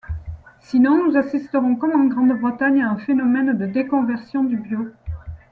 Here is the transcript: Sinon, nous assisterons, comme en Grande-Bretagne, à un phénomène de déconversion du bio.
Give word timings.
Sinon, 0.61 1.05
nous 1.05 1.15
assisterons, 1.15 1.75
comme 1.75 1.91
en 1.91 2.07
Grande-Bretagne, 2.07 2.81
à 2.81 2.89
un 2.89 2.97
phénomène 2.97 3.55
de 3.55 3.67
déconversion 3.67 4.43
du 4.43 4.57
bio. 4.57 4.87